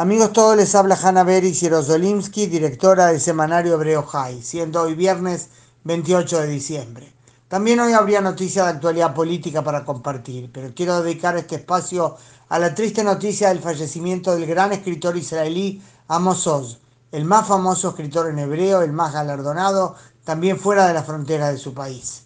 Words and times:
Amigos 0.00 0.32
todos, 0.32 0.56
les 0.56 0.76
habla 0.76 0.94
Hanna 0.94 1.24
Beris 1.24 1.60
Yerozolimsky, 1.60 2.46
directora 2.46 3.06
del 3.06 3.20
semanario 3.20 3.74
Hebreo 3.74 4.04
High, 4.04 4.42
siendo 4.42 4.82
hoy 4.82 4.94
viernes 4.94 5.48
28 5.82 6.42
de 6.42 6.46
diciembre. 6.46 7.12
También 7.48 7.80
hoy 7.80 7.94
habría 7.94 8.20
noticias 8.20 8.66
de 8.66 8.74
actualidad 8.74 9.12
política 9.12 9.64
para 9.64 9.84
compartir, 9.84 10.52
pero 10.52 10.72
quiero 10.72 11.02
dedicar 11.02 11.36
este 11.36 11.56
espacio 11.56 12.14
a 12.48 12.60
la 12.60 12.76
triste 12.76 13.02
noticia 13.02 13.48
del 13.48 13.58
fallecimiento 13.58 14.36
del 14.36 14.46
gran 14.46 14.72
escritor 14.72 15.16
israelí 15.16 15.82
Amos 16.06 16.46
Oz, 16.46 16.78
el 17.10 17.24
más 17.24 17.48
famoso 17.48 17.88
escritor 17.88 18.30
en 18.30 18.38
hebreo, 18.38 18.82
el 18.82 18.92
más 18.92 19.14
galardonado, 19.14 19.96
también 20.22 20.60
fuera 20.60 20.86
de 20.86 20.94
la 20.94 21.02
frontera 21.02 21.50
de 21.50 21.58
su 21.58 21.74
país. 21.74 22.22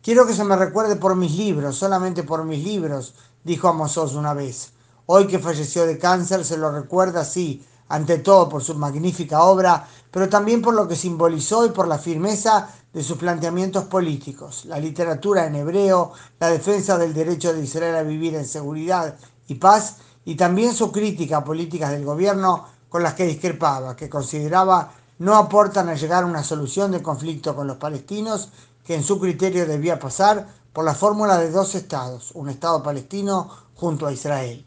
Quiero 0.00 0.28
que 0.28 0.32
se 0.32 0.44
me 0.44 0.54
recuerde 0.54 0.94
por 0.94 1.16
mis 1.16 1.32
libros, 1.32 1.74
solamente 1.74 2.22
por 2.22 2.44
mis 2.44 2.62
libros, 2.62 3.16
dijo 3.42 3.66
Amos 3.66 3.98
Oz 3.98 4.14
una 4.14 4.32
vez. 4.32 4.75
Hoy 5.08 5.28
que 5.28 5.38
falleció 5.38 5.86
de 5.86 5.98
cáncer 5.98 6.44
se 6.44 6.56
lo 6.56 6.72
recuerda, 6.72 7.24
sí, 7.24 7.64
ante 7.88 8.18
todo 8.18 8.48
por 8.48 8.64
su 8.64 8.74
magnífica 8.74 9.44
obra, 9.44 9.86
pero 10.10 10.28
también 10.28 10.60
por 10.60 10.74
lo 10.74 10.88
que 10.88 10.96
simbolizó 10.96 11.64
y 11.64 11.68
por 11.68 11.86
la 11.86 11.98
firmeza 11.98 12.68
de 12.92 13.04
sus 13.04 13.16
planteamientos 13.16 13.84
políticos, 13.84 14.64
la 14.64 14.80
literatura 14.80 15.46
en 15.46 15.54
hebreo, 15.54 16.10
la 16.40 16.48
defensa 16.48 16.98
del 16.98 17.14
derecho 17.14 17.52
de 17.52 17.62
Israel 17.62 17.94
a 17.94 18.02
vivir 18.02 18.34
en 18.34 18.46
seguridad 18.46 19.16
y 19.46 19.54
paz, 19.54 19.98
y 20.24 20.34
también 20.34 20.74
su 20.74 20.90
crítica 20.90 21.36
a 21.36 21.44
políticas 21.44 21.92
del 21.92 22.04
gobierno 22.04 22.66
con 22.88 23.04
las 23.04 23.14
que 23.14 23.26
discrepaba, 23.26 23.94
que 23.94 24.10
consideraba 24.10 24.92
no 25.18 25.36
aportan 25.36 25.88
a 25.88 25.94
llegar 25.94 26.24
a 26.24 26.26
una 26.26 26.42
solución 26.42 26.90
del 26.90 27.02
conflicto 27.02 27.54
con 27.54 27.68
los 27.68 27.76
palestinos, 27.76 28.48
que 28.84 28.96
en 28.96 29.04
su 29.04 29.20
criterio 29.20 29.66
debía 29.66 30.00
pasar 30.00 30.48
por 30.72 30.84
la 30.84 30.94
fórmula 30.94 31.38
de 31.38 31.52
dos 31.52 31.76
estados, 31.76 32.32
un 32.34 32.48
estado 32.48 32.82
palestino 32.82 33.48
junto 33.74 34.08
a 34.08 34.12
Israel. 34.12 34.65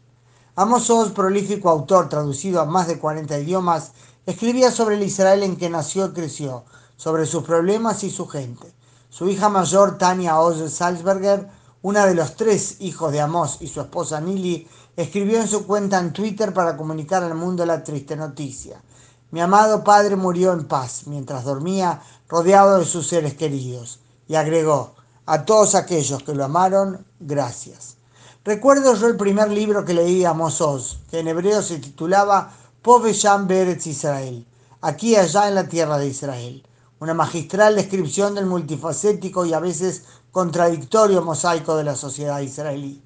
Amos 0.62 0.90
Oz, 0.90 1.12
prolífico 1.12 1.70
autor 1.70 2.10
traducido 2.10 2.60
a 2.60 2.66
más 2.66 2.86
de 2.86 2.98
40 2.98 3.38
idiomas, 3.38 3.92
escribía 4.26 4.70
sobre 4.70 4.96
el 4.96 5.02
Israel 5.02 5.42
en 5.42 5.56
que 5.56 5.70
nació 5.70 6.04
y 6.04 6.10
creció, 6.10 6.64
sobre 6.98 7.24
sus 7.24 7.44
problemas 7.44 8.04
y 8.04 8.10
su 8.10 8.28
gente. 8.28 8.70
Su 9.08 9.30
hija 9.30 9.48
mayor, 9.48 9.96
Tania 9.96 10.38
Oz 10.38 10.70
Salzberger, 10.70 11.48
una 11.80 12.04
de 12.04 12.14
los 12.14 12.36
tres 12.36 12.76
hijos 12.80 13.10
de 13.10 13.22
Amos 13.22 13.56
y 13.62 13.68
su 13.68 13.80
esposa 13.80 14.20
Nili, 14.20 14.68
escribió 14.96 15.40
en 15.40 15.48
su 15.48 15.66
cuenta 15.66 15.98
en 15.98 16.12
Twitter 16.12 16.52
para 16.52 16.76
comunicar 16.76 17.24
al 17.24 17.36
mundo 17.36 17.64
la 17.64 17.82
triste 17.82 18.14
noticia. 18.14 18.82
Mi 19.30 19.40
amado 19.40 19.82
padre 19.82 20.14
murió 20.14 20.52
en 20.52 20.68
paz 20.68 21.04
mientras 21.06 21.44
dormía 21.44 22.02
rodeado 22.28 22.80
de 22.80 22.84
sus 22.84 23.06
seres 23.06 23.32
queridos. 23.32 24.00
Y 24.28 24.34
agregó, 24.34 24.92
a 25.24 25.46
todos 25.46 25.74
aquellos 25.74 26.22
que 26.22 26.34
lo 26.34 26.44
amaron, 26.44 27.06
gracias. 27.18 27.96
Recuerdo 28.42 28.94
yo 28.94 29.06
el 29.06 29.18
primer 29.18 29.50
libro 29.50 29.84
que 29.84 29.92
leí 29.92 30.24
a 30.24 30.32
Mosós, 30.32 31.00
que 31.10 31.18
en 31.18 31.28
hebreo 31.28 31.60
se 31.60 31.78
titulaba 31.78 32.50
Povesham 32.80 33.46
Beretz 33.46 33.86
Israel, 33.86 34.46
aquí 34.80 35.10
y 35.10 35.16
allá 35.16 35.46
en 35.46 35.54
la 35.54 35.68
tierra 35.68 35.98
de 35.98 36.06
Israel. 36.06 36.66
Una 37.00 37.12
magistral 37.12 37.76
descripción 37.76 38.34
del 38.34 38.46
multifacético 38.46 39.44
y 39.44 39.52
a 39.52 39.60
veces 39.60 40.04
contradictorio 40.30 41.20
mosaico 41.20 41.76
de 41.76 41.84
la 41.84 41.94
sociedad 41.94 42.40
israelí. 42.40 43.02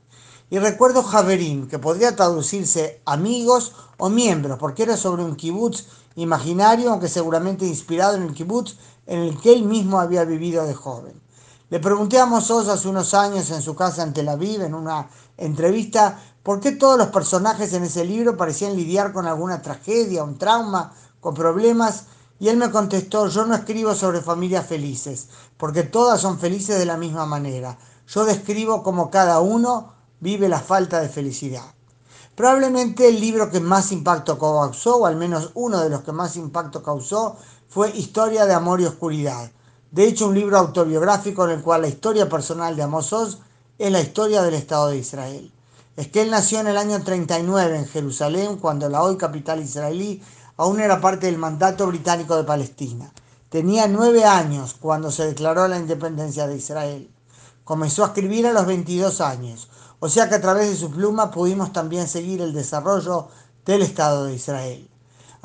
Y 0.51 0.61
recuerdo 0.61 1.03
Javerim, 1.03 1.67
que 1.67 1.81
podría 1.81 2.15
traducirse 2.15 3.03
amigos 3.05 3.73
o 3.99 4.11
miembros, 4.11 4.57
porque 4.61 4.85
era 4.85 4.97
sobre 4.97 5.25
un 5.25 5.35
kibutz 5.35 5.87
imaginario, 6.15 6.93
aunque 6.93 7.09
seguramente 7.09 7.67
inspirado 7.67 8.15
en 8.15 8.23
el 8.23 8.35
kibutz 8.35 8.77
en 9.07 9.19
el 9.19 9.41
que 9.41 9.53
él 9.53 9.65
mismo 9.65 9.99
había 9.99 10.25
vivido 10.25 10.65
de 10.65 10.75
joven. 10.75 11.24
Le 11.71 11.81
pregunté 11.81 12.19
a 12.19 12.27
Mosós 12.27 12.69
hace 12.69 12.89
unos 12.89 13.15
años 13.15 13.51
en 13.51 13.63
su 13.63 13.75
casa 13.75 14.03
en 14.03 14.13
Tel 14.13 14.29
Aviv, 14.29 14.61
en 14.61 14.75
una 14.75 15.09
entrevista, 15.39 16.19
por 16.43 16.61
qué 16.61 16.73
todos 16.73 16.99
los 16.99 17.09
personajes 17.09 17.73
en 17.73 17.85
ese 17.85 18.05
libro 18.05 18.37
parecían 18.37 18.77
lidiar 18.77 19.15
con 19.15 19.27
alguna 19.27 19.63
tragedia, 19.63 20.25
un 20.25 20.37
trauma, 20.37 20.93
con 21.21 21.33
problemas, 21.33 22.05
y 22.39 22.49
él 22.49 22.59
me 22.59 22.71
contestó, 22.71 23.29
yo 23.29 23.47
no 23.47 23.55
escribo 23.55 23.95
sobre 23.95 24.21
familias 24.21 24.67
felices, 24.67 25.29
porque 25.57 25.85
todas 25.85 26.21
son 26.21 26.39
felices 26.39 26.79
de 26.79 26.85
la 26.85 26.99
misma 26.99 27.25
manera. 27.25 27.79
Yo 28.09 28.27
describo 28.27 28.83
cómo 28.83 29.11
cada 29.11 29.41
uno 29.41 29.95
vive 30.21 30.51
la 30.51 30.61
falta 30.61 31.01
de 31.01 31.09
felicidad. 31.09 31.65
Probablemente 32.35 33.09
el 33.09 33.19
libro 33.19 33.51
que 33.51 33.61
más 33.61 33.91
impacto 33.91 34.39
causó, 34.39 34.97
o 34.97 35.07
al 35.07 35.17
menos 35.17 35.51
uno 35.55 35.81
de 35.81 35.89
los 35.89 36.03
que 36.03 36.13
más 36.13 36.37
impacto 36.37 36.83
causó, 36.83 37.39
fue 37.71 37.91
Historia 37.97 38.45
de 38.45 38.53
Amor 38.53 38.83
y 38.83 38.85
Oscuridad 38.85 39.51
de 39.95 40.09
hecho, 40.09 40.27
un 40.27 40.35
libro 40.35 40.59
autobiográfico 40.59 41.45
en 41.45 41.53
el 41.53 41.63
cual 41.63 41.83
la 41.83 41.87
historia 41.87 42.29
personal 42.29 42.75
de 42.75 42.83
Amos 42.83 43.13
Oz 43.13 43.39
es 43.79 43.93
la 43.93 44.01
historia 44.01 44.43
del 44.43 44.55
Estado 44.55 44.89
de 44.89 44.97
Israel. 44.97 45.53
Es 45.97 46.09
que 46.09 46.23
él 46.23 46.33
nació 46.33 46.59
en 46.59 46.67
el 46.67 46.77
año 46.77 47.01
39 47.01 47.79
en 47.79 47.87
Jerusalén, 47.87 48.57
cuando 48.57 48.89
la 48.89 49.05
hoy 49.05 49.17
capital 49.17 49.63
israelí 49.63 50.21
aún 50.57 50.81
era 50.81 51.01
parte 51.01 51.27
del 51.27 51.39
mandato 51.39 51.87
británico 51.87 52.35
de 52.35 52.43
Palestina. 52.43 53.13
Tenía 53.49 53.87
nueve 53.87 54.25
años 54.25 54.75
cuando 54.81 55.13
se 55.13 55.27
declaró 55.27 55.69
la 55.69 55.79
independencia 55.79 56.49
de 56.49 56.57
Israel. 56.57 57.09
Comenzó 57.63 58.03
a 58.03 58.09
escribir 58.09 58.49
a 58.49 58.53
los 58.53 58.67
22 58.67 59.21
años, 59.21 59.69
o 60.01 60.09
sea 60.09 60.29
que 60.29 60.35
a 60.35 60.41
través 60.41 60.71
de 60.71 60.77
su 60.77 60.91
pluma 60.91 61.31
pudimos 61.31 61.73
también 61.73 62.09
seguir 62.09 62.41
el 62.41 62.53
desarrollo 62.53 63.29
del 63.65 63.83
Estado 63.83 64.25
de 64.25 64.35
Israel. 64.35 64.91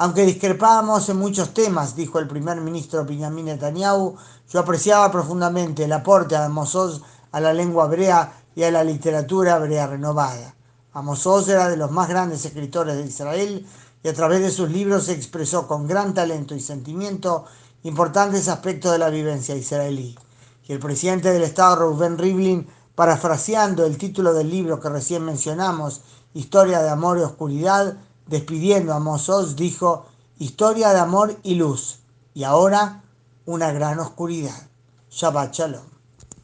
Aunque 0.02 0.26
discrepábamos 0.26 1.10
en 1.10 1.18
muchos 1.18 1.54
temas, 1.54 1.94
dijo 1.94 2.20
el 2.20 2.28
primer 2.30 2.62
ministro 2.62 3.04
Benjamin 3.04 3.48
Netanyahu, 3.48 4.16
yo 4.50 4.60
apreciaba 4.62 5.12
profundamente 5.12 5.84
el 5.84 5.92
aporte 5.92 6.36
de 6.36 6.46
Amos 6.46 7.04
a 7.34 7.40
la 7.42 7.52
lengua 7.52 7.84
hebrea 7.84 8.32
y 8.56 8.64
a 8.64 8.72
la 8.72 8.86
literatura 8.86 9.58
hebrea 9.58 9.88
renovada. 9.88 10.56
Amos 10.94 11.50
era 11.50 11.68
de 11.68 11.76
los 11.76 11.92
más 11.92 12.08
grandes 12.08 12.46
escritores 12.46 12.96
de 12.96 13.08
Israel 13.08 13.68
y 14.02 14.08
a 14.08 14.14
través 14.14 14.40
de 14.40 14.52
sus 14.52 14.72
libros 14.72 15.04
se 15.04 15.12
expresó 15.12 15.68
con 15.68 15.86
gran 15.86 16.14
talento 16.14 16.56
y 16.56 16.62
sentimiento 16.62 17.44
importantes 17.84 18.48
aspectos 18.48 18.94
de 18.94 19.00
la 19.00 19.10
vivencia 19.10 19.54
israelí. 19.54 20.18
Y 20.66 20.72
el 20.72 20.80
presidente 20.80 21.30
del 21.30 21.44
Estado, 21.44 21.76
Reuben 21.76 22.18
Rivlin, 22.18 22.70
parafraseando 22.96 23.86
el 23.86 23.98
título 23.98 24.34
del 24.34 24.50
libro 24.50 24.80
que 24.80 24.88
recién 24.88 25.26
mencionamos, 25.26 26.04
Historia 26.34 26.81
de 26.81 26.90
Amor 26.90 27.18
y 27.18 27.24
Oscuridad, 27.24 27.98
despidiendo 28.30 28.94
a 28.94 29.00
Mozos, 29.00 29.56
dijo, 29.56 30.06
historia 30.38 30.90
de 30.90 31.00
amor 31.00 31.38
y 31.44 31.56
luz, 31.56 32.00
y 32.34 32.44
ahora 32.44 33.04
una 33.46 33.72
gran 33.72 34.00
oscuridad. 34.00 34.68
Shabbat 35.10 35.54
Shalom. 35.54 35.99